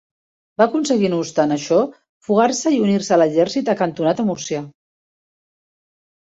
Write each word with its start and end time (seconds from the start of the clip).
Va 0.59 0.65
aconseguir 0.69 1.09
no 1.13 1.19
obstant 1.23 1.53
això 1.55 1.77
fugar-se 2.29 2.73
i 2.77 2.79
unir-se 2.87 3.13
a 3.19 3.19
l'exèrcit 3.23 3.71
acantonat 3.75 4.23
a 4.25 4.27
Múrcia. 4.31 4.65